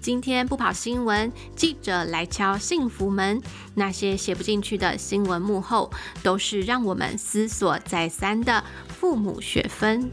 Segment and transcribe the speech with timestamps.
[0.00, 3.42] 今天不跑新闻，记者来敲幸福门。
[3.74, 5.90] 那些写不进去的新闻幕后，
[6.22, 10.08] 都是让我们思索再三的父母学分。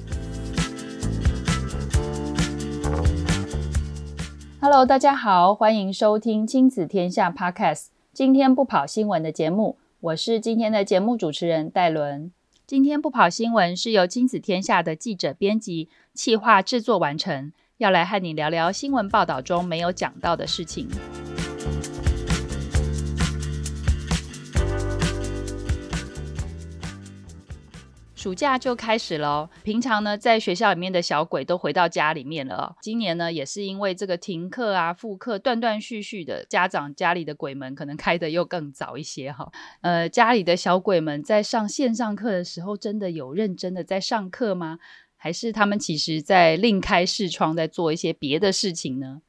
[4.60, 7.90] Hello，大家好，欢迎收听亲子天下 Podcast。
[8.12, 12.32] 今天不跑新闻的节目，我是今天的节目主持人戴伦。
[12.74, 17.54] 今天不跑新闻是由金子天下的记者编辑、企划制作完成。
[17.78, 20.88] 要来和你聊聊新闻报道中没有讲到的事情。
[28.24, 32.74] 暑假就开始了，平常呢，在学校里面的小鬼都回到家里面了。
[32.82, 39.52] 今年呢，也是因为这个停课啊、复课断断续续的，家长家里的鬼门可能开得又更早一些哈。
[39.82, 44.80] 呃，家里的小鬼们在上线上课的时候，真的有认真的在上课吗？
[45.18, 49.22] 还是他们其实在另开视窗，在做一些别的事情呢？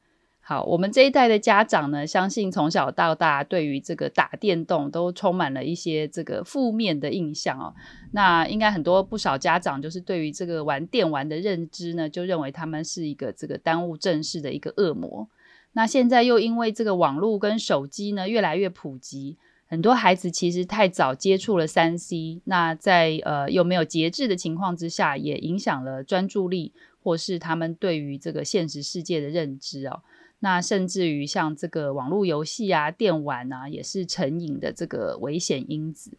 [0.47, 7.73] 好，我们这一代的家长呢，相信从小到大对于这个打电动都充满了一些这个负面的印象哦。
[8.11, 15.27] 那应该很多不少家长就是对于这个玩电玩的认知呢，就认为他们是一个这个耽误正事的一个恶魔。
[15.73, 19.37] 那现在又因为这个网络跟手机呢越来越普及。
[19.65, 30.03] 很多孩子其实太早接触了三 C，那在呃又没有节制的情况之下，也影响了专注力，或是他们对于这个现实世界的认知哦。
[30.45, 36.11] 那甚至于像这个网络游戏啊、电玩啊，也是成瘾的这个危险因子。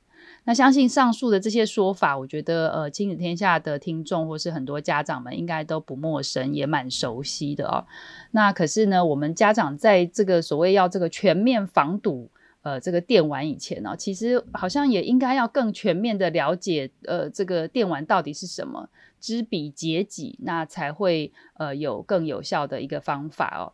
[0.42, 7.86] 那相信上述的这些说法，我觉得呃亲子天下的听众或是很多家长们应该都不陌生，也蛮熟悉的哦。
[8.32, 12.28] 那可是呢，我们家长在这个所谓要这个全面防堵。
[12.62, 18.88] 呃，这个电玩以前呢、其实好像也应该要更全面的了解，呃，这个电玩到底是什么，
[19.20, 23.64] 知彼解己，那才会呃有更有效的一个方法哦。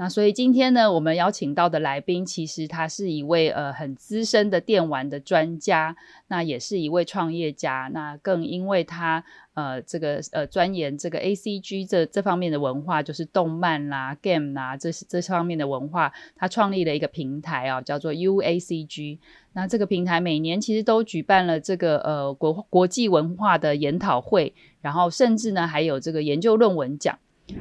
[0.00, 5.96] 那所以今天呢，我们邀请到的来宾，其实他是一位呃很资深的电玩的专家，
[6.28, 7.90] 那也是一位创业家。
[7.92, 19.18] 那更因为他呃这个呃钻研这个 ACG 这这方面的文化，就是动漫啦、game 啦这这方面的文化，他创立了一个平台啊，叫做 UACG。
[19.54, 27.18] 那这个平台每年其实都举办了这个呃国国际文化的研讨会，然后甚至呢还有这个研究论文奖。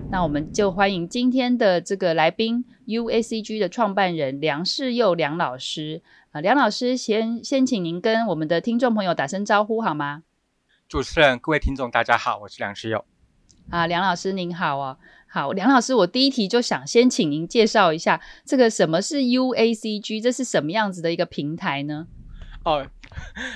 [0.09, 6.01] 那我们就欢迎今天的这个来宾，UACG 的创办人梁世佑梁老师。
[6.31, 10.23] 啊，梁老师先先请您跟我们的听众朋友打声招呼好吗？
[10.87, 13.05] 主持人，各位听众，大家好，我是梁世佑。
[13.69, 14.97] 啊，梁老师您好哦。
[15.29, 22.07] 好，梁老师，我第一题就想先请您介绍一下这个什么是 UACG，这是什么样子的一个平台呢？
[22.63, 22.87] 哦，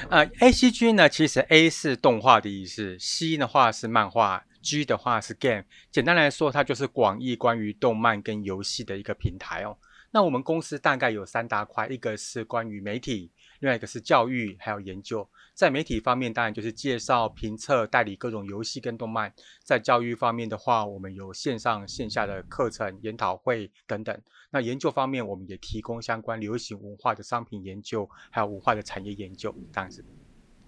[0.09, 4.45] 呃，ACG 呢，其实 A 是动画的意思，C 的话是漫画。
[4.61, 9.77] G 的话是 Game，简单来说，它就是广义关于动漫跟游戏的一个平台哦。
[10.13, 15.25] 那我们公司大概有三大块，一个是关于媒体，另外一个是教育，还有研究。
[15.53, 19.33] 在媒体方面，当然就是介绍、评测、代理各种游戏跟动漫。
[19.63, 24.21] 在教育方面的话，我们有线上、线下的课程、研讨会等等。
[24.49, 30.03] 那研究方面，我们也提供相关流行文化的商品研究，还有文化的产业研究，这样子。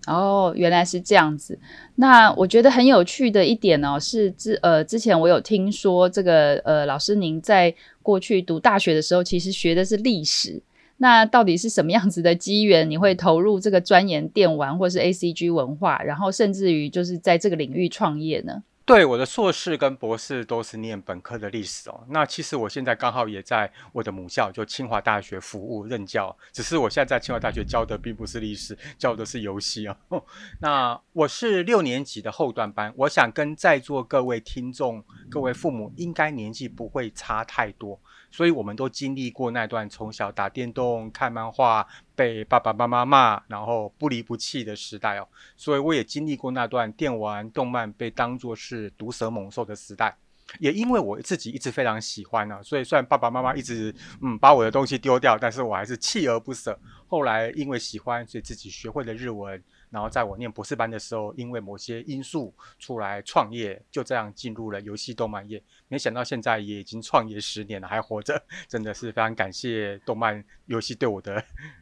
[0.08, 1.58] 哦，原来是这样子。
[1.96, 10.62] 那我觉得很有趣的一点哦，是之呃之前我有听说这个呃老师您在过去读大学的时候，其实学的是历史。
[10.98, 18.64] 那到底是什么样子的机缘，你会投入这个钻研电玩或是 ACG 文化，然后甚至于就是在这个领域创业呢？
[18.86, 22.04] 对，我的硕士跟博士都是念本科的历史哦。
[22.10, 26.36] 那其实我现在刚好也在我的母校，就清华大学服务任教。
[26.52, 29.96] 只是我现在在清华大学教的并不是历史，教的是游戏哦。
[30.60, 37.98] 那我是六年级的后段班，我想跟在座各位听众、各位父母应该年纪不会差太多。
[38.34, 45.28] 所以我们都经历过那段从小打电动、看漫画、被爸爸妈妈骂，然后不离不弃的时代哦。
[45.56, 50.18] 所以我也经历过那段电玩、动漫被当作是毒蛇猛兽的时代。
[50.60, 56.78] 也因为我自己一直非常喜欢呢、啊，所以虽然爸爸妈妈一直嗯把我的东西丢掉，但是我还是锲而不舍。
[57.08, 59.64] 后来因为喜欢，所以自己学会了日文。
[59.90, 65.62] 然后在我念博士班的时候，因为某些因素出来创业，就这样进入了游戏动漫业。
[65.94, 68.34] 没想到现在也已经创业十年了，还活着，
[68.68, 71.36] 真的是非常感谢动漫游戏对我的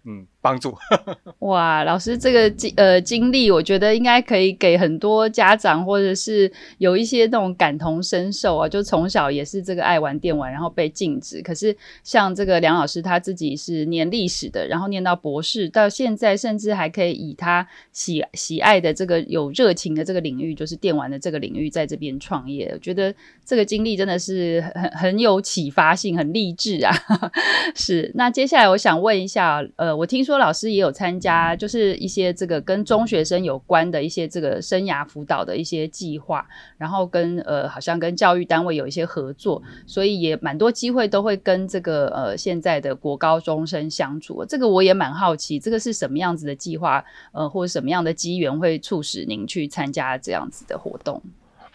[0.03, 0.75] 嗯帮助。
[1.39, 11.41] 哇，老师这个经呃经历，我觉得应该可以给很多家长或者是有一些那种感同身受啊，就从小也是这个爱玩电玩，然后被禁止。
[11.41, 11.73] 可是
[12.03, 22.69] 像这个梁老师他自己是念历史的，然后念到博士，到现在甚至还可以以他喜喜爱的这个有热情的这个领域，就是电玩的这个领域，在这边创业。
[22.73, 23.13] 我觉得
[23.45, 26.91] 这个经历真的是很很有启发性，很励志啊。
[27.75, 36.43] 是，那接下来我想问一下，呃，我听说老师也有参加，就是一些这个跟中学生有关的一些这个生涯辅导的一些计划，
[36.79, 44.43] 然后跟呃，好像跟教育单位有一些合作，所以也蛮多机会都会跟这个呃现在的国高中生相处。
[44.45, 51.21] 这个我也蛮好奇，这个是什么样子的计划，呃，或者什么样的机缘会促使您去参加这样子的活动？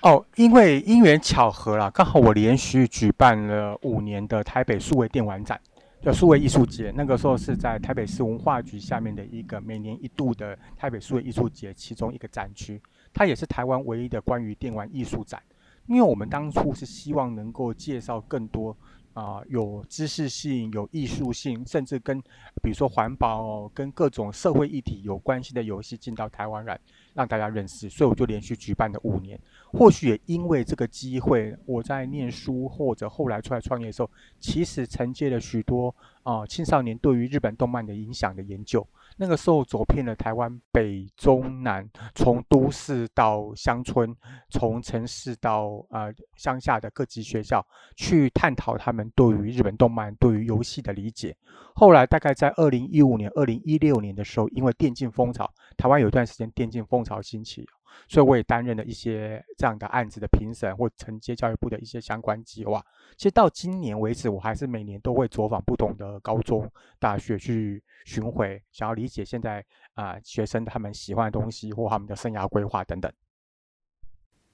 [0.02, 5.60] 哦，因为因缘巧合啦，刚好我连续举办了五年的台北数位电玩展。
[6.02, 12.80] 叫数位艺术节，那个时候是在台北市文化局下面的一个每年一度的台北数位艺术节其中一个展区，
[13.12, 15.42] 它也是台湾唯一的关于电玩艺术展。
[15.86, 18.76] 因为我们当初是希望能够介绍更多
[19.14, 22.20] 啊、有知识性、有艺术性，甚至跟
[22.62, 26.78] 比如说环保、跟各种社会议题有关系的游戏进到台湾来。
[27.16, 29.40] 让大家认识，所以我就连续举办了五年。
[29.72, 35.92] 或许也因为这个机会，我在念书或者后来出来创业的时候，其实承接了许多
[36.22, 38.86] 啊、青少年对于日本动漫的影响的研究。
[39.18, 44.14] 那个时候走遍了台湾北中南，从都市到乡村，
[44.50, 47.66] 从城市到呃乡下的各级学校，
[47.96, 51.34] 去探讨他们对于日本动漫、对于游戏的理解。
[51.74, 57.66] 后来大概在二零一五年、二零一六年的时候，因为电竞风潮，台湾有一段时间电竞风潮兴起。
[58.08, 62.84] 所以我也担任了一些这样的案子的评审，或承接教育部的一些相关计划。
[63.16, 73.10] 其实到今年为止，我还是每年都会走访不同的高中、大学去巡回，想要理解现在啊、学生他们喜欢的东西或他们的生涯规划等等。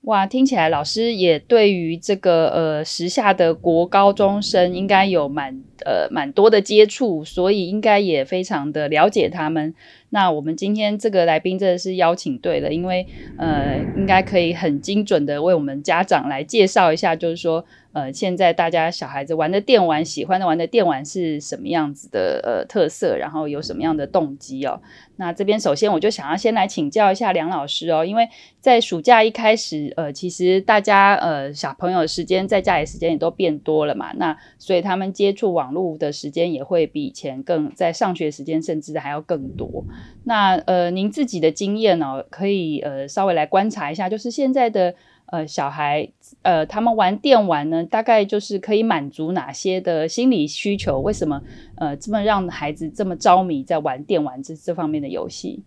[0.03, 9.73] 哇，听起来老师也对于这个呃时下的国高中生应该有蛮呃蛮多的接触，所以应该也非常的了解他们。
[10.15, 13.07] 那我们今天这个来宾真的是邀请对了，因为
[13.39, 17.65] 呃，应该可以很精准的为我们家长来介绍一下，就是说
[17.95, 24.83] 呃，现在大家小孩子玩的电玩，喜欢的玩的电玩是什么样子的呃特色，然后有什么样的动机哦。
[25.17, 28.29] 那这边首先我就想要先来请教一下梁老师哦，因为
[28.61, 39.85] 在暑假一开始，呃，其实大家呃小朋友的时间在家里时间也都变多了嘛，那所以他们接触网络的时间也会比以前更在上学时间甚至还要更多。
[40.25, 44.95] 那呃，您自己的经验哦，可以呃稍微来观察一下，就是现在的
[45.27, 46.09] 呃小孩
[46.43, 51.01] 呃，他们玩电玩呢，大概就是可以满足哪些的心理需求？
[51.01, 51.43] 为什么
[51.77, 55.63] 呃这么让孩子这么着迷在玩电玩这这方面的游戏？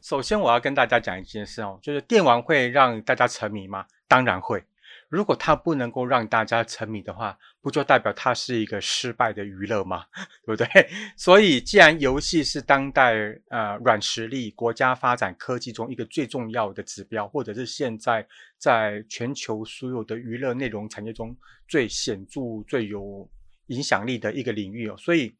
[0.00, 3.84] 首先，我要跟大家讲一件事哦，就是电玩会让大家沉迷吗？
[4.06, 4.62] 当然会。
[5.08, 10.04] 如果它不能够让大家沉迷的话，不就代表它是一个失败的娱乐吗？
[10.44, 10.68] 对不对？
[11.16, 13.14] 所以，既然游戏是当代
[13.48, 18.26] 呃软实力、国家发展科技中一个最重要的指标，或者是现在
[18.58, 21.34] 在全球所有的娱乐内容产业中
[21.66, 23.28] 最显著、最有
[23.68, 25.34] 影响力的一个领域哦，所以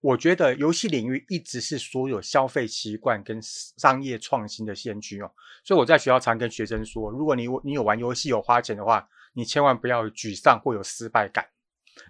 [0.00, 5.30] 我觉得游戏领域一直是所有消费习惯跟商业创新的先驱哦。
[5.64, 11.46] 所以我在学校常跟学生说，如果你你有玩游戏有花钱的话，你千万不要沮丧或有失败感，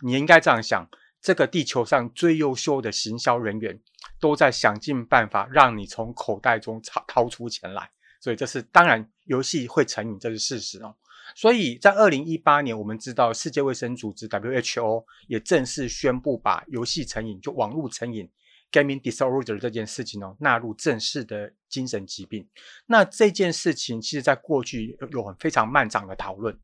[0.02, 0.88] 你应该这样想：
[1.20, 3.80] 这个地球上最优秀的行销人员
[4.20, 7.90] 都在想尽办法让你从口袋中掏掏出钱来。
[8.20, 10.96] 所以这是当然，游戏会成瘾，这是事实哦。
[11.34, 18.30] 所以在二零一八年，我们知道世界卫生组织 WHO 也正式宣布把游戏成瘾，就网络成瘾
[18.70, 22.48] （gaming disorder） 这件事情哦纳入正式的精神疾病。
[22.86, 26.58] 那这件事情其实在过去有很非常漫长的讨论。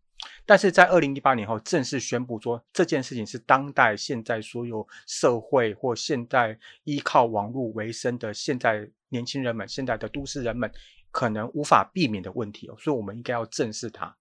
[0.51, 10.69] 但是在二零一八年后正式宣布说，这件事情是当代现在所有社会或现代依靠网络为生的现在年轻人们、现在的都市人们
[11.13, 14.13] 可能无法避免的问题哦，所以我们应该要正视它。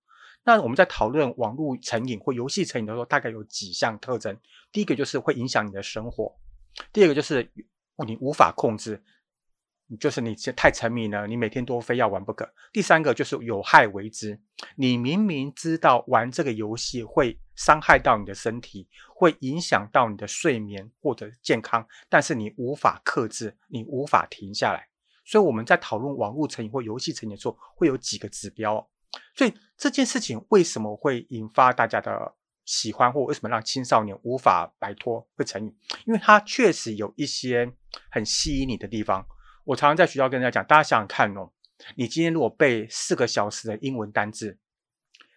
[0.43, 4.37] 那我们在讨论网络成瘾或游戏成瘾的时候，大概有几项特征。
[4.71, 6.31] 第一个就是会影响你的生活，
[6.93, 7.51] 第二个就是
[8.05, 9.03] 你无法控制。
[9.97, 12.47] 就是你太沉迷了，你每天都非要玩不可。
[12.71, 14.39] 第三个就是有害为之，
[14.75, 24.87] 你明明知道玩这个游戏会伤害到你的身体，会影响到你的睡眠或者健康，但是你无法克制，你无法停下来。
[25.25, 28.87] 所以我们在讨论网络成瘾或游戏成瘾的时候，会有几个指标。
[29.35, 35.75] 所以这件事情为什么会引发大家的喜欢，或为什么让青少年无法摆脱会成瘾？
[36.05, 37.71] 因为它确实有一些
[38.11, 39.25] 很吸引你的地方。
[39.69, 41.51] 我常常在学校跟人家讲，大家想想看哦，
[41.95, 44.57] 你今天如果背四个小时的英文单字，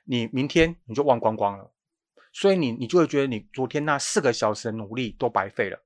[0.04, 1.70] 你明天你就忘光光了，
[2.32, 5.84] 所以你你就会觉得你昨天那四个小时的努力都白费了。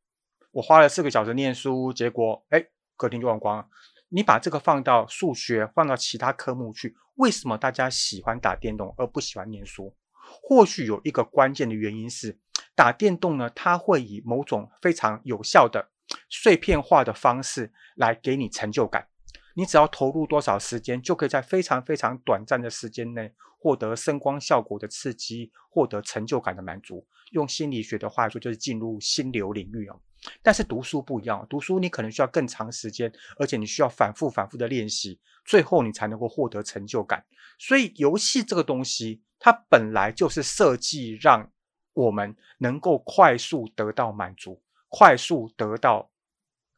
[0.53, 2.65] 我花了四个小时念书，结果哎，
[2.97, 3.67] 隔天就忘光了。
[4.11, 9.93] 你把这个放到数学，放到其他科目去，为什么大家喜欢打电动而不喜欢念书？
[10.41, 12.39] 或许有一个关键的原因是，
[12.77, 15.89] 打电动呢，它会以某种非常有效的
[16.29, 19.09] 碎片化的方式来给你成就感。
[19.55, 27.07] 你只要投入多少时间，就可以在非常非常短暂的时间内获得声光效果的刺激，获得成就感的满足。
[27.31, 29.99] 用心理学的话说，就是进入心流领域哦。
[30.43, 37.25] 但是读书不一样，读书你可能需要更长时间，而且你需要反复反复的练习，最后你才能够获得成就感。
[37.59, 41.51] 所以游戏这个东西，它本来就是设计让
[41.95, 46.11] 我们能够快速得到满足，快速得到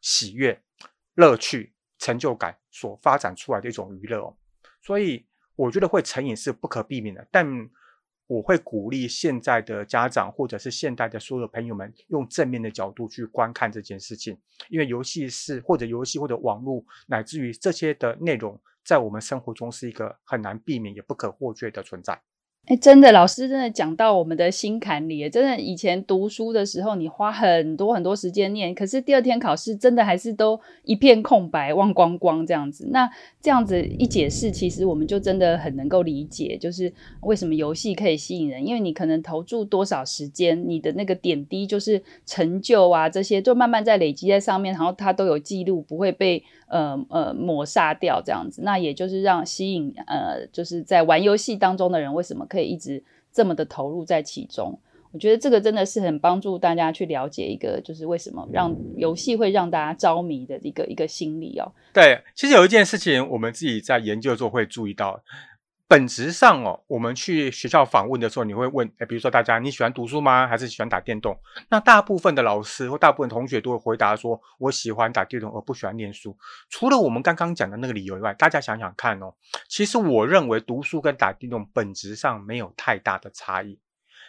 [0.00, 0.61] 喜悦、
[1.14, 4.37] 乐趣、成就感所发展出来的一种娱乐哦。
[4.81, 5.26] 所以
[5.57, 7.71] 我觉得会成瘾是不可避免的，但。
[8.28, 14.38] 我会鼓励现在的家长，或者是现代的所有朋友们，用正面的角度去观看这件事情，
[14.69, 22.21] 因为游戏是或者游戏或者网络，乃至于这些的内容，在我们生活中是一个很难避免也不可或缺的存在。
[22.69, 25.27] 哎，真的，老师真的讲到我们的心坎里。
[25.31, 32.87] 真的，以前读书的时候，你花很多很多时间念，可是第二天考试，真的还是都一片空白，忘光光这样子。
[32.91, 33.09] 那
[33.41, 46.45] 这样子一解释，其实我们就真的很能够理解，就是为什么游戏可以吸引人，因为你可能投注多少时间，你的那个点滴就是成就啊，这些就慢慢在累积在上面，然后它都有记录，不会被。
[46.71, 54.79] 呃呃，抹杀掉这样子，那也就是让吸引呃，就是在玩游戏当中的人，为什么可以一直这么的投入在其中？
[55.11, 61.73] 我觉得这个真的是很帮助大家去了解一个，就是为什么让游戏会让大家着迷的一个一个心理哦。
[61.95, 65.23] 对，其实有一件事情，我们自己在研究的时候会注意到。
[65.88, 70.47] 本质上哦，我们去学校访问的时候，你会问，诶，比如说大家你喜欢读书吗？
[70.47, 71.35] 还是喜欢打电动？
[71.71, 76.37] 那大部分的老师或大部分同学都会回答说，我喜欢打电动，而不喜欢念书。
[76.68, 79.35] 除了我们刚刚讲的那个理由以外，大家想想看哦，
[79.66, 83.80] 其实我认为读书跟打电动本质上没有太大的差异。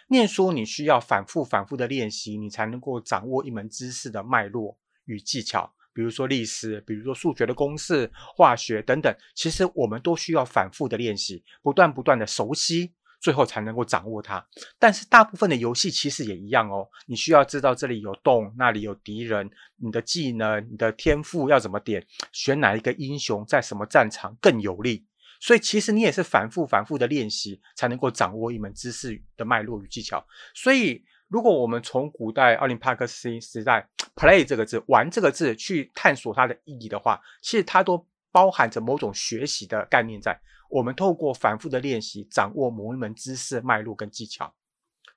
[0.08, 5.74] 念书你需要反复反复的练习，你才能够掌握一门知识的脉络与技巧。
[5.92, 14.44] 比如说历史，比如说数学的公式、化学等等，其实我们都需要反复的练习，不断不断的熟悉，最后才能够掌握它。
[14.78, 25.04] 但是大部分的游戏其实也一样哦，你需要知道这里有洞，那里有敌人，你的技能、你的天赋要怎么点，选哪一个英雄在什么战场更有利。
[25.40, 30.26] 所以其实你也是反复反复的练习，才能够掌握一门知识的脉络与技巧。
[30.54, 31.04] 所以。
[31.32, 40.40] 如果我们从古代奥林帕克斯时代 “play” 这个字，玩这个字去探索它的意义的话，其实它都包含着某种学习的概念在。
[40.68, 44.54] 我们透过反复的练习，掌握某一门知识脉络跟技巧。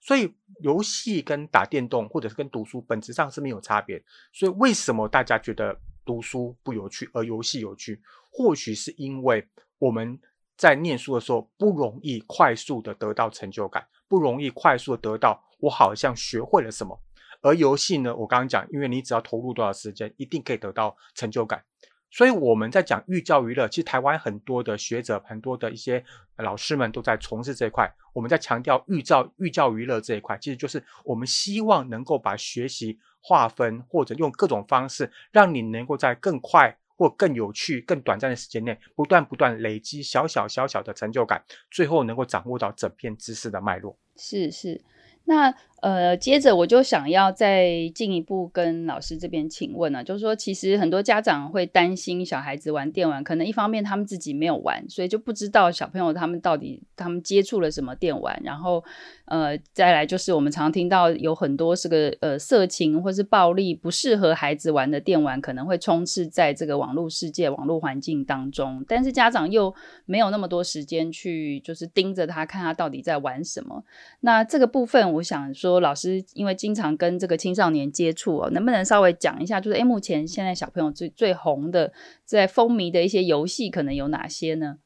[0.01, 4.03] 所以，游戏跟打电动或者是跟读书本质上是没有差别。
[4.33, 8.01] 所以，为什么大家觉得读书不有趣，而游戏有趣？
[8.31, 9.47] 或许是因为
[9.77, 10.19] 我们
[10.57, 15.41] 在念书的时候不容易快速的得到成就感，不容易快速的得到。
[15.59, 16.99] 我好像学会了什么，
[17.43, 18.15] 而游戏呢？
[18.15, 21.63] 我刚刚讲，因为你只要投入多少时间，一定可以得到成就感。
[22.09, 26.03] 所以我们在讲寓教于乐，其实台湾很多的学者、很多的一些
[26.37, 27.91] 老师们都在从事这一块。
[28.13, 43.97] 我们在强调寓教寓教于乐这一块，其实就是我们希望能够把学习划分，或者用各种方式，让你能够在更快或更有趣、更短暂的时间内，不断不断累积小小小小的成就感，最后能够掌握到整片知识的脉络。
[44.15, 44.81] 是是。
[45.25, 45.51] 那
[45.83, 58.83] 呃，接着我就想要再进一步跟老师这边请问呢，就是说，其实很多家长会担心小孩子玩电玩，可能一方面他们自己没有玩，所以就不知道小朋友他们到底他们接触了什么电玩，然后
[59.25, 69.75] 呃，再来就是我们常听到有很多是个呃色情或是暴力不适合孩子玩的电玩，可能会充斥在这个网络世界、网络环境当中，但是家长又
[70.05, 73.83] 没有那么多时间去就是盯着他看他到底在玩什么，
[74.21, 75.03] 那这个部分。
[75.03, 81.93] 我想说，老师因为经常跟这个青少年接触哦，能不能稍微讲一下，就是诶，目前现在小朋友最最红的、
[82.25, 84.77] 在风靡的一些游戏可能有哪些呢？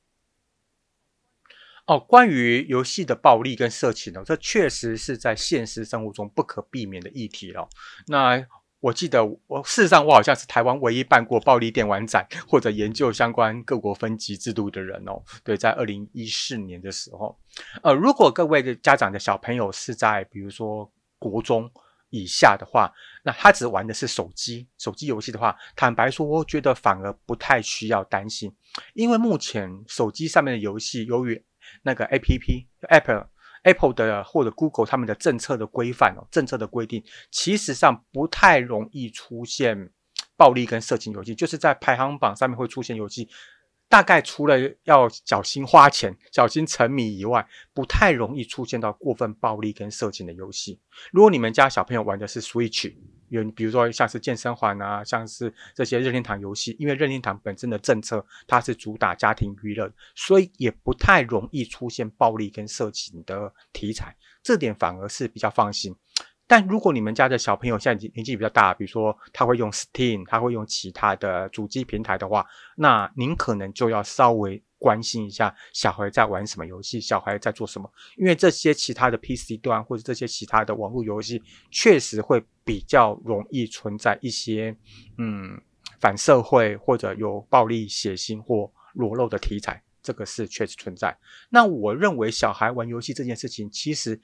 [1.85, 7.69] 哦，关于游戏的暴力跟色情呢，这确实是在现实生活中不可避免的议题了。
[8.07, 8.45] 那
[8.79, 15.21] 我记得我事实上我好像是台湾唯一办过暴力电玩展或者研究相关各国分级制度的人哦。
[15.43, 17.37] 对，在二零一四年的时候，
[17.81, 21.69] 呃，如果各位的家长的小朋友是在比如说国中
[22.11, 22.93] 以下的话，
[23.23, 28.53] 那他只玩的是手机手机游戏的话，坦白说，我觉得反而不太需要担心，
[28.93, 31.43] 因为目前手机上面的游戏由于
[31.81, 33.27] 那个 APP app
[33.63, 33.87] Apple。
[33.93, 39.89] 的或者 Google 他们的政策的规范哦，政策的规定，其实上不太容易出现
[40.35, 43.27] 暴力跟色情游戏，就是在排行榜上面会出现游戏，
[43.89, 50.79] 大概除了要小心花钱、小心沉迷以外，不太容易出现到过分暴力跟色情的游戏。
[51.11, 52.93] 如果你们家小朋友玩的是 Switch。
[53.29, 65.95] 有，比如说像是健身环啊，像是这些任天堂游戏，因为任天堂本身的政策它是主打家庭娱乐，所以也不太容易出现暴力跟色情的题材，这点反而是比较放心。
[66.49, 72.45] 但如果你们家的小朋友现在年纪比较大，比如说他会用 Steam，他会用其他的主机平台的话，
[72.77, 81.41] 那您可能就要稍微关心一下小孩在玩什么游戏，小孩在做什么，因为这些其他的 PC 端或者这些其他的网络游戏，
[81.71, 84.75] 确实会比较容易存在一些
[85.17, 85.59] 嗯
[85.99, 91.17] 反社会或者有暴力、血腥或裸露的题材，这个是确实存在。
[91.49, 94.19] 那我认为小孩玩游戏这件事情，其实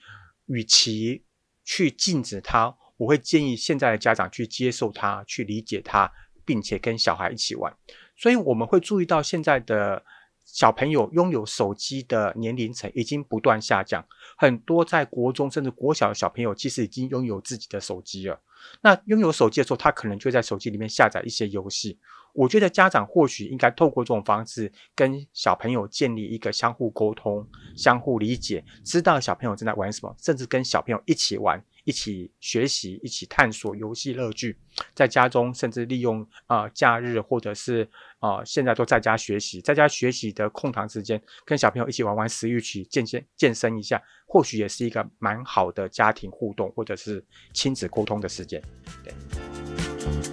[0.46, 1.24] 与其
[1.64, 6.12] 去禁止他，我会建议现在的家长去接受他，去理解他，
[6.46, 7.76] 并且跟小孩一起玩。
[8.16, 10.04] 所以我们会注意到现在的
[10.46, 14.06] 小朋友拥有手机的年龄层已经不断下降，
[14.38, 18.40] 很多在国中甚至国小的小朋友其实已经拥有自己的手机了。
[18.82, 21.98] 那拥有手机的时候，他可能就在手机里面下载一些游戏。
[22.34, 34.58] 我觉得家长或许应该透过这种方式跟小朋友建立一个相互沟通、相互理解，知道小朋友正在玩什么，甚至跟小朋友一起玩、一起学习、一起探索游戏乐趣。
[34.96, 37.88] 在家中，甚至利用啊、假日或者是
[38.20, 47.24] 啊、现在都在家学习，在家学习的空堂时间，跟小朋友一起玩玩食欲曲健健健身一下，或许也是一个蛮好的家庭互动或者是
[47.54, 48.62] 亲子沟通的时间。
[49.04, 50.33] 对。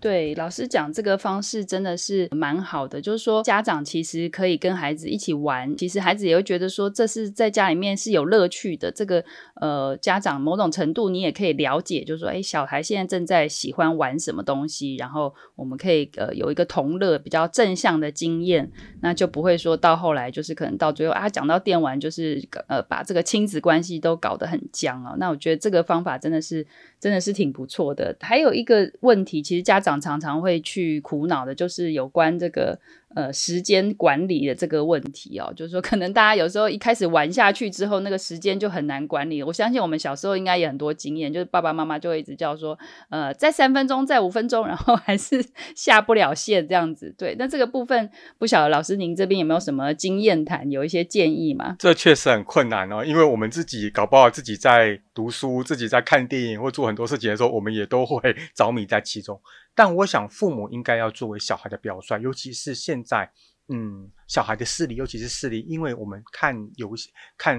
[0.00, 8.90] 对，老师讲这个方式真的是蛮好的，就是说家长其实可以跟孩子一起玩，其实孩子也会觉得说这是在家里面是有乐趣的。
[8.90, 9.24] 这个
[9.60, 25.16] 呃，家长某种程度你也可以了解，就是说，哎，小孩现在正在喜欢玩什么东西，然后我们可以呃有一个同乐比较正向的经验，那就不会说到后来就是可能到最后啊讲到电玩就是呃把这个亲子关系都搞得很僵哦。
[25.18, 26.66] 那我觉得这个方法真的是
[27.00, 28.16] 真的是挺不错的。
[28.20, 32.78] 还有一个问题，其实家家长常常会去苦恼的，就是有关这个。
[33.14, 39.42] 呃，时间管理的这个问题哦，就是说，可能大家有时候一开始玩下去之后，那个时间就很难管理。
[39.42, 45.42] 我相信我们小时候应该也很多经验，就是爸爸妈妈就会一直叫说，呃，在三分钟，在五分钟，然后 还是
[45.74, 47.12] 下不了线这样子。
[47.16, 51.76] 对，那这个部分不晓得老师您这边有没有什么经验谈，有一些建议吗？
[51.78, 59.40] 这确实很困难哦，因为我们自己搞不好自己在读书，自己在看电影或做很多事情的时候，我们也都会 着迷在其中。
[59.78, 63.32] 但我想，父母应该要作为小孩的表率，尤其是现在，
[63.68, 67.56] 嗯，小孩的视力，尤其是视力，因为我们看游戏、看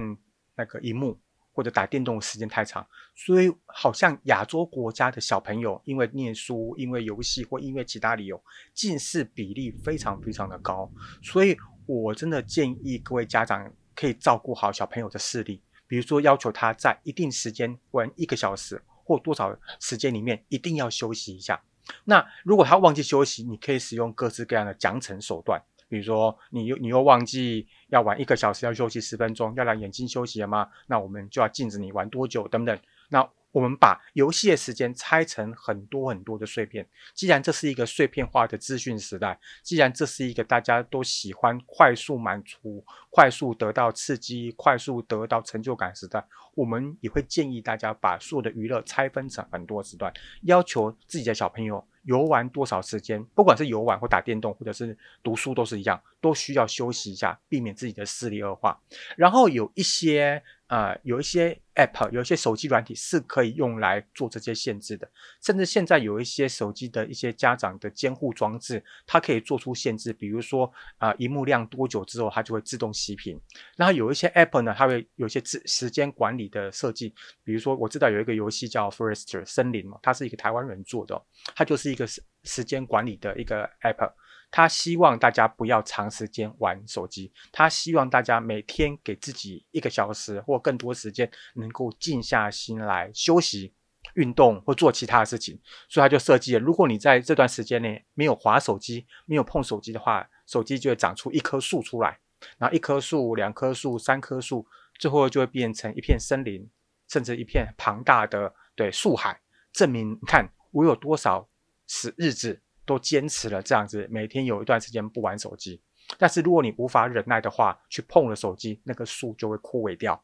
[0.54, 1.18] 那个荧幕
[1.50, 8.38] 或者打电动时间太长，所以好像亚洲国家的小朋友，因为念书、因为游戏或因为其他理由，
[8.74, 10.92] 近视比例非常非常的高。
[11.22, 11.56] 所以
[11.86, 21.58] 我真的建议各位家长可以照顾好小朋友的视力，比如说要求他在一定时间玩一个小时或多少时间里面，一定要休息一下。
[22.04, 30.68] 那如果他忘记休息，你可以使用各式各样的奖惩手段，比如说你又你又忘记要玩一个小时，要休息十分钟，要让眼睛休息了吗？
[30.86, 32.78] 那我们就要禁止你玩多久等等。
[33.08, 36.86] 那我们把游戏的时间拆成很多很多的碎片。
[37.14, 58.80] 既然这是一个碎片化的资讯时代，既然这是一个大家都喜欢快速满足、快速得到刺激、快速得到成就感时代，我们也会建议大家把所有的娱乐拆分成很多时段，要求自己的小朋友游玩多少时间，不管是游玩或打电动，或者是读书，都是一样，都需要休息一下，避免自己的视力恶化。
[59.16, 60.42] 然后有一些。
[60.70, 65.10] 啊、有一些 App，有一些手机软体是可以用来做这些限制的。
[65.42, 73.36] 甚至现在有一些手机的一些家长的监护装置，它可以做出限制，比如说啊，呃、幕亮多久之后，它就会自动熄屏。
[73.76, 81.20] 然后有一些 App 呢，它会有一些时时间管理的设计，比如说我知道有一个游戏叫 Forester 森林嘛，它是一个台湾人做的，
[81.56, 84.12] 它就是一个时时间管理的一个 App。
[84.50, 93.72] 他希望大家不要长时间玩手机，他希望大家每天给自己一个小时或更多时间，能够静下心来休息、
[94.14, 95.58] 运动或做其他的事情。
[95.88, 102.18] 所以他就设计了，如果你在这段时间内没有划手机、没有碰手机的话，手机就会长出一棵树出来，
[102.58, 104.66] 然后一棵树、两棵树、三棵树，
[104.98, 106.68] 最后就会变成一片森林，
[107.08, 109.40] 甚至一片庞大的对树海。
[109.72, 111.48] 证明你看我有多少
[111.86, 112.60] 时日子。
[112.90, 115.80] 都坚持了这样子，每天有一段时间不玩手机。
[116.18, 120.20] 但是如果你无法忍耐的话，去碰了手机，那个树就会枯萎掉。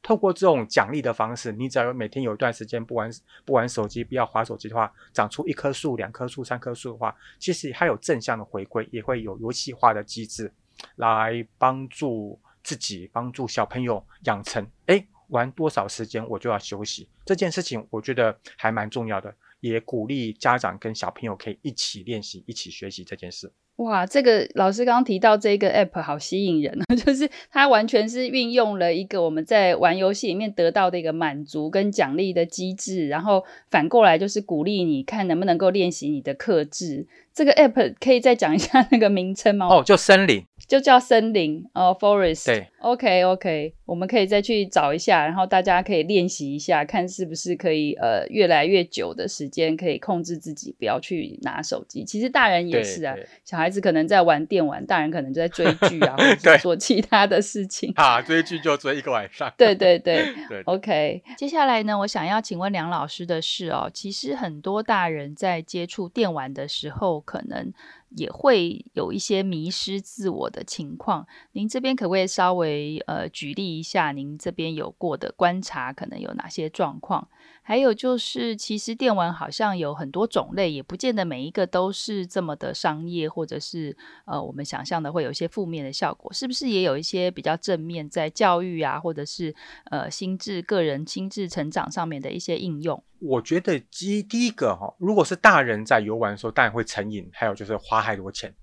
[0.00, 3.10] 透过这种奖励的方式，你只要每天有一段时间不玩
[3.44, 10.50] 不玩手机，不要划手机的话，长出一棵树、两棵树、三棵树的话，其实还有正向的回归，也会有游戏化的机制
[10.94, 14.66] 来帮助自己、帮助小朋友养成。
[14.86, 19.34] 诶，玩多少时间我就要休息这件事情，我觉得还蛮重要的。
[19.60, 23.52] 也鼓励家长跟小朋友可以一起练习、一起学习这件事。
[23.76, 37.06] 哇，这个老师刚刚提到这个 app 好吸引人啊， 就是它完全是运用了一个我们在玩游戏里面得到的一个满足跟奖励的机制，然后反过来就是鼓励你看能不能够练习你的克制。
[37.36, 39.66] 这个 app 可以再讲一下那个名称吗？
[39.66, 42.46] 哦，就森林，就叫森林哦，Forest。
[42.46, 52.02] 对，OK OK，我们可以再去找一下，然后大家可以练习一下，看是不是可以呃越来越久的时间可以控制自己不要去拿手机。
[52.06, 57.92] 其实大人也是啊，小孩子可能在玩电玩，大人可能就在追剧啊， 或者做其他的事情。
[58.00, 59.52] 啊，追剧就追一个晚上。
[59.58, 61.22] 对 对对，对，OK。
[61.36, 67.70] 接下来呢，我想要请问梁老师的是哦，其实很多大人在接触电玩的时候，可能
[68.10, 71.26] 也会有一些迷失自我的情况。
[71.52, 77.28] 您这边可不可以稍微呃举例一下，您这边有过的观察，可能有哪些状况？
[77.62, 89.52] 还有就是，其实电玩好像有很多种类，也不见得每一个都是这么的商业，或者是呃我们想象的会有一些负面的效果，是不是也有一些比较正面，在教育啊，或者是
[89.90, 93.02] 呃心智个人心智成长上面的一些应用？
[93.20, 98.54] 我觉得第第一个哈，如果是大人在游玩的时候，当然会成瘾，还有就是花太多钱，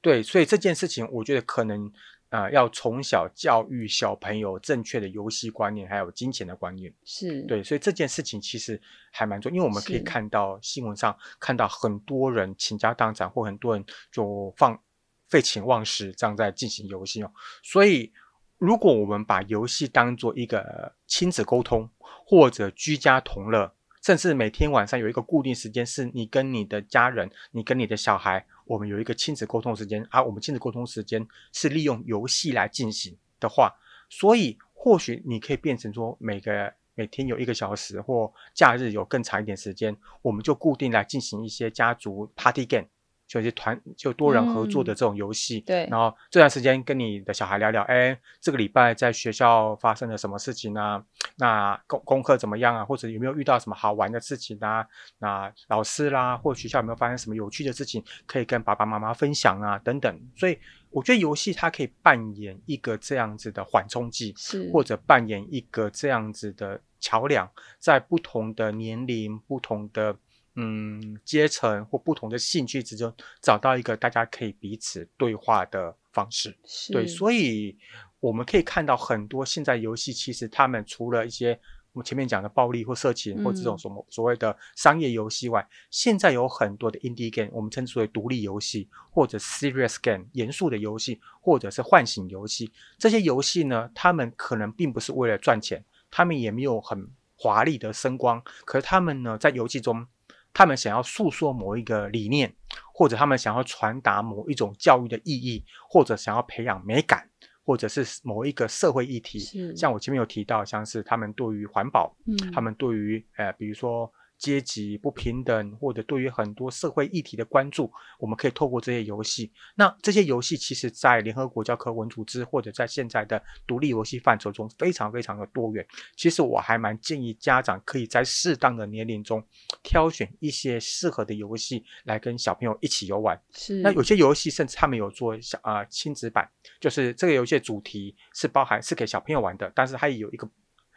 [0.00, 1.92] 对，所以这件事情我觉得可能。
[2.30, 14.80] 啊、呃，要从小教育小朋友正确的游戏观念，还有金钱的观念，是对，所以这件事情其实还蛮重要，因为我们可以看到新闻上看到很多人倾家荡产，或很多人就放
[15.26, 17.32] 废寝忘食这样在进行游戏哦。
[17.64, 18.12] 所以，
[18.58, 23.74] 如果我们把游戏当做一个亲子沟通，或者居家同乐，
[24.10, 28.44] 甚至每天晚上有一个固定时间，是你跟你的家人，你跟你的小孩。
[28.64, 33.72] 我们有一个亲子沟通时间，而、啊、我们亲子沟通时间是利用游戏来进行的话，
[34.08, 42.88] 所以或许你可以变成说，每个每天有一个小时，或假日有更长一点时间，我们就固定来进行一些家族 party game。
[43.30, 45.86] 就是团就多人合作的这种游戏，嗯，对。
[45.88, 51.00] 然后这段时间跟你的小孩聊聊，哎，这个礼拜在学校发生了什么事情啊？
[51.36, 52.84] 那功功课怎么样啊？
[52.84, 54.84] 或者有没有遇到什么好玩的事情啊？
[55.20, 59.78] 那老师啦，或学校有没有发生什么有趣的事情，可以跟爸爸妈妈分享啊？
[59.78, 60.20] 等等。
[60.34, 60.58] 所以
[60.90, 70.16] 我觉得游戏它可以扮演一个这样子的缓冲剂，是或者扮演一个这样子的桥梁，在不同的年龄、不同的。
[70.56, 76.54] 嗯，阶层或不同的兴趣之中，找到一个大家可以彼此对话的方式。
[76.92, 77.78] 对，所以
[78.18, 81.58] 我们可以看到很多现在游戏，其实他们除了一些
[81.92, 92.72] 我们前面讲的暴力或色情或这种什么所谓的商业游戏外，嗯，现在有很多的 indie game，我们称之为独立游戏或者 serious game，严肃的游戏或者是唤醒游戏。
[92.98, 100.06] 这些游戏呢，他们可能并不是为了赚钱，他们也没有很华丽的声光，可是他们呢，在游戏中。
[100.52, 102.54] 他们想要诉说某一个理念，
[102.92, 107.28] 或者他们想要传达某一种教育的意义，或者想要培养美感，
[107.64, 109.38] 或者是某一个社会议题。
[109.76, 114.12] 像我前面有提到，像是他们对于环保，嗯，他们对于呃，比如说。
[114.40, 119.52] 阶级不平等，或者对于很多社会议题的关注，我们可以透过这些游戏。
[119.76, 125.86] 那这些游戏其实，在联合国教科文组织或者在现在的独立游戏范畴中，非常非常的多元。
[126.16, 129.44] 其实我还蛮建议家长可以在适当的年龄中，
[129.82, 133.38] 挑选一些适合的游戏来跟小朋友一起游玩。
[133.52, 133.82] 是。
[133.82, 136.50] 那有些游戏甚至他们有做小啊亲子版，
[136.80, 140.48] 就是这个游戏的主题是包含是给小朋友玩的，但是它也有一个。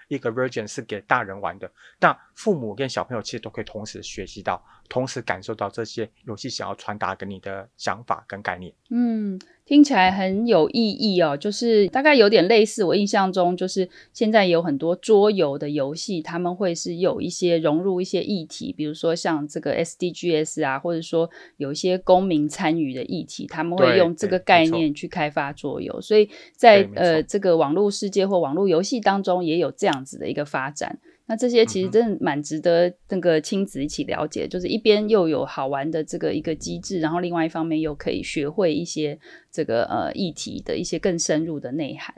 [0.07, 8.73] 一个 version 是给大人玩的，那父母跟小朋友其实都可以同时学习到，同时感受到这些游戏想要传达给你的想法跟概念。
[8.89, 30.99] 嗯，听起来很有意义哦，就是大概有点类似我印象中，就是现在有很多桌游的游戏，他们会是有一些融入一些议题，比如说像这个 SDGs 啊，或者说有一些公民参与的议题，他们会用这个概念去开发桌游，所以在呃这个网络世界或网络游戏当中也有这样子的一个发展。
[31.25, 39.17] 那这些其实真的蛮值得那个亲子一起了解，嗯、就是一边又有好玩的这个一个机制，然后另外一方面又可以学会一些
[39.51, 42.13] 这个呃议题的一些更深入的内涵。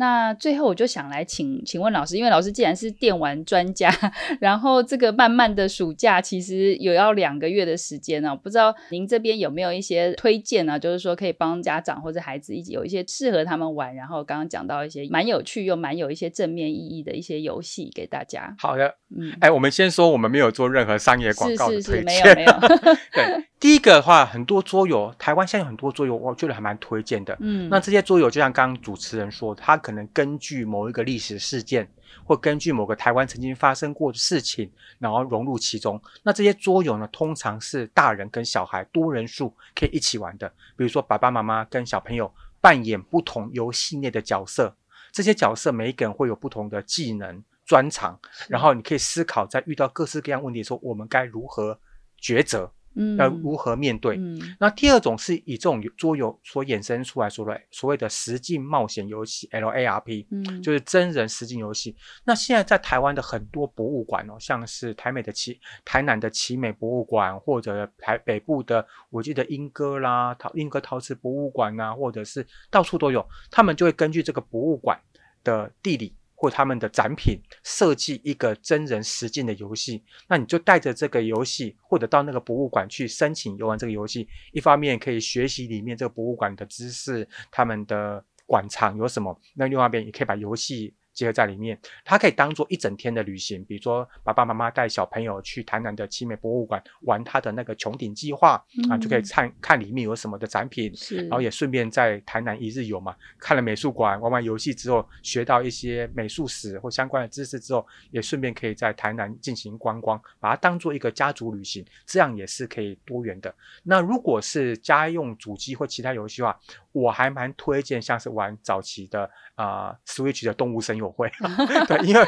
[0.00, 3.90] 那最后我就想来请请问老师，因为老师既然是电玩专家，
[4.40, 10.78] 然后这个慢慢的暑假其实有要两个月的时间呢，不知道您这边有没有一些推荐呢？
[10.78, 18.56] 就是说可以帮家长或者孩子一起有一些适合他们玩，然后刚刚讲到一些蛮有趣又蛮有一些正面意义的一些游戏给大家。
[18.58, 22.52] 好的，嗯，哎，我们先说我们没有做任何商业广告的推荐，是是是，没有没有，
[23.12, 23.49] 对。
[23.60, 27.36] 第一个的话，很多桌游，台湾现在有很多桌游，我觉得还蛮推荐的。
[27.40, 31.86] 嗯，那这些桌游就像刚刚主持人说，它可能根据某一个历史事件，
[32.24, 36.00] 或根据某个台湾曾经发生过的事情，然后融入其中。
[36.22, 40.48] 那这些桌游呢，通常是大人跟小孩多人数可以一起玩的。
[40.74, 44.74] 比如说，爸爸妈妈跟小朋友扮演不同游戏内的角色，
[45.12, 48.18] 这些角色每一个人会有不同的技能专长，
[48.48, 51.78] 然后你可以思考，在遇到各式各样问题的时候，我们该如何
[52.18, 52.72] 抉择。
[53.00, 54.16] 嗯，要如何面对？
[54.16, 61.96] 嗯，那第二种是以这种桌游所衍生出来说的所谓的实境冒险游戏 （LARP），嗯，就是真人实境游戏。
[62.24, 75.00] 那现在在台湾的很多博物馆哦，像是台美的奇、台南的奇美博物馆，或者台北部的，我记得莺歌啦、陶莺歌陶瓷博物馆啊，或者是到处都有，他们就会根据这个博物馆
[75.42, 76.14] 的地理。
[76.40, 84.26] 或他们的展品设计一个真人实境的游戏，那你就带着这个游戏，或者到那个博物馆去申请游玩这个游戏。
[84.52, 90.94] 一方面可以学习里面这个博物馆的知识，他们的馆藏有什么；那另外一边也可以把游戏。
[91.20, 93.62] 结合在里面，它可以当做一整天的旅行。
[93.66, 113.54] 比如说，爸爸妈妈带小朋友去台南的奇美博物馆玩他的那个穹顶计划、嗯、啊，就可以看看里面有什么的展品，是然后也顺便在台南一日游嘛，看了美术馆，玩完游戏之后，学到一些美术史或相关的知识之后，也顺便可以在台南进行观光，把它当做一个家族旅行，这样也是可以多元的。
[113.82, 116.58] 那如果是家用主机或其他游戏的话，
[116.92, 121.30] 我还蛮推荐像是玩早期的啊、呃、Switch 的动物森友会，
[121.88, 122.26] 对，因为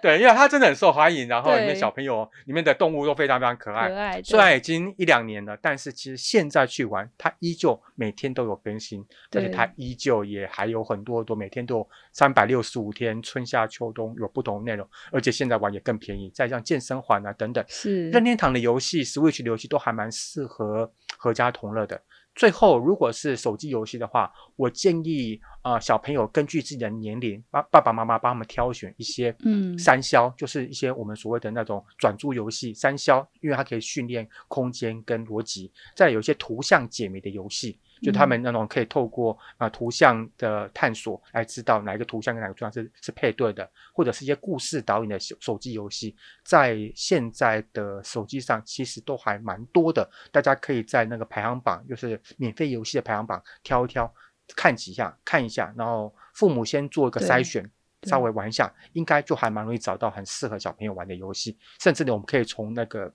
[0.00, 3.88] 对，因为它真的很受欢迎，然后里面小朋友里面的动物都非常非常可爱。
[3.88, 4.22] 可爱。
[4.22, 16.30] 虽然已经一两年了，但是其实现在去玩，它依旧每天都有更新，而且它依旧也还有很多多，每天都有三百六十五天，春夏秋冬有不同的内容，而且现在玩也更便宜。
[16.34, 22.00] 再像健身环啊等等，是任天堂的游戏，Switch 的游戏都还蛮适合合家同乐的。
[22.34, 35.70] 最后，如果是手机游戏的话，我建议啊、呃，小朋友根据自己的年龄，爸爸爸妈妈帮他们挑选一些，嗯，三消，就是一些我们所谓的那种转注游戏，三消，因为它可以训练空间跟逻辑。
[35.94, 37.78] 再有一些图像解谜的游戏。
[38.02, 50.08] 就他们那种可以透过啊、呃、图像的探索来知道哪一个图像跟哪个图像是是配对的，或者是一些故事导演的手手机游戏，在现在的手机上其实都还蛮多的。
[50.32, 54.12] 大家可以在那个排行榜，就是免费游戏的排行榜挑一挑，
[54.56, 57.70] 看几下看一下，然后父母先做一个筛选，
[58.02, 61.56] 稍微玩一下，应该就还蛮容易找到很适合小朋友玩的游戏。
[61.78, 63.12] 甚至呢，我们可以从那个。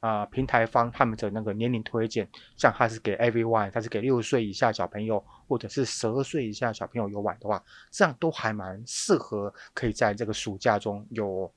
[0.00, 11.50] 啊、呃，平台方他们的那个年龄推荐，像他是给 everyone，他是给六岁以下小朋友，或者是十二岁以下小朋友游玩的话，这样都还蛮适合，可以在这个暑假中有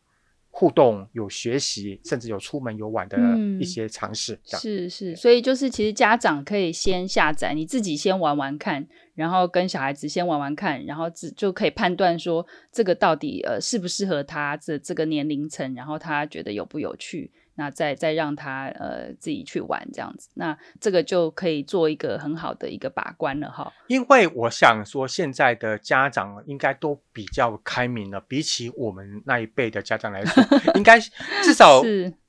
[0.51, 3.17] 互动、有学习，甚至有出门游玩的
[3.59, 4.39] 一些尝试。
[4.43, 17.31] 是是，所以就是其实家长可以先下载，你自己先玩玩看，然后跟小孩子先玩玩看，然后就就可以判断说这个到底呃适不适合他这这个年龄层，然后他觉得有不有趣。
[17.55, 23.71] 那再再让他呃自己去玩这样子，那这个就可以做一个很好的一个把关了哈。
[23.87, 30.43] 因为我想说，现在的家长应该都比较开明了，比起我们那一辈的家长来说，
[30.75, 31.81] 应该至少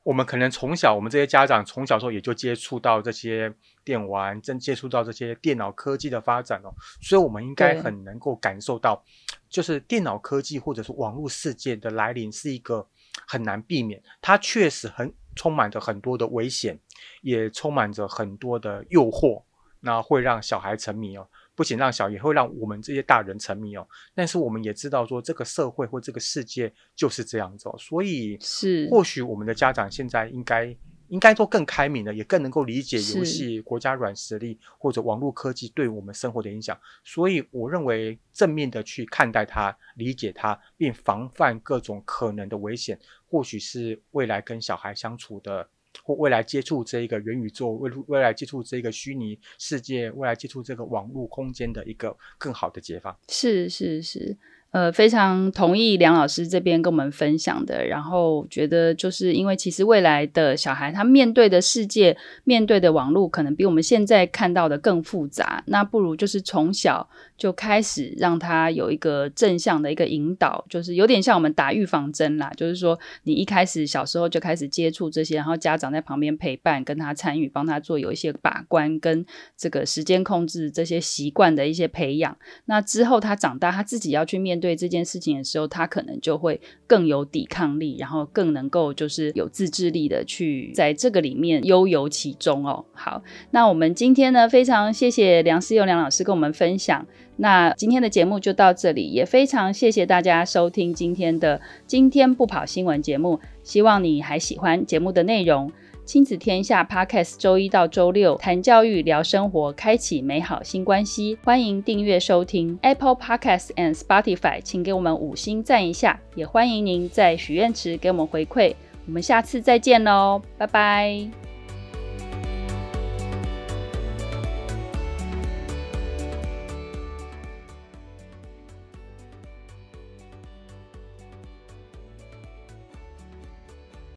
[0.03, 3.51] 我们可能从小，我们这些家长从小时候也就接触到这些
[3.83, 6.69] 电玩，真接触到这些电脑科技的发展哦，
[7.01, 9.03] 所以我们应该很能够感受到，
[9.49, 12.87] 就是电脑科技或者是网络世界的来临是一个。
[13.27, 16.79] 很难避免，它确实很充满着很多的危险，
[17.23, 19.43] 也充满着很多的诱惑，
[19.81, 23.87] 那会让小孩沉迷哦，不仅让小，也会让我们这些大人沉迷哦。
[24.15, 30.77] 但是我们也知道说，这个社会或这个世界就是这样子哦，所以是或许我们的家长现在应该。
[31.15, 36.77] 应该说更开明了，也更能够理解游戏、国家软实力或者网络科技对我们生活的影响。
[37.05, 42.99] 所以，我认为正面的去看待它、理解它，并防范各种可能的危险，
[43.31, 45.69] 或许是未来跟小孩相处的，
[46.03, 53.17] 或未来接触这一个元宇宙、未未来接触这个虚拟世界、未来接触这个网络空间的一个更好的解放。
[53.29, 54.37] 是是是。
[54.75, 67.09] 呃，非常同意梁老师这边跟我们分享的，然后觉得就是因为其实未来的小孩他面对的世界、面对的网络可能比我们现在看到的更复杂，那不如就是从小
[67.39, 79.25] 就开始让他有一个正向的一个引导，就是有点像我们打预防针啦，就是说你一开始小时候就开始接触这些，然后家长在旁边陪伴，跟他参与，帮他做有一些把关跟
[79.57, 84.64] 这个时间控制这些习惯的一些培养，那之后他长大他自己要去面对。
[84.65, 92.83] 对这件事情的时候，他可能就会更有抵抗力，然后更能够就是有自制力的去在这个里面悠游其中哦。
[92.95, 97.07] 好，那我们今天呢，非常谢谢梁思佑梁老师跟我们分享。
[97.37, 103.39] 那今天的节目就到这里，也非常谢谢大家收听今天的今天不跑新闻节目。
[103.63, 105.71] 希望你还喜欢节目的内容。
[106.05, 111.39] 亲子天下 Podcast 周一到周六谈教育、聊生活，开启美好新关系。
[111.43, 116.21] 欢迎订阅收听 Apple Podcast and Spotify，请给我们五星赞一下。
[116.35, 118.75] 也欢迎您在许愿池给我们回馈。
[119.07, 121.54] 我们下次再见喽，拜拜。